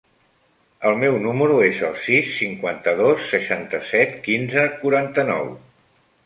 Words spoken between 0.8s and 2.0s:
El meu número es el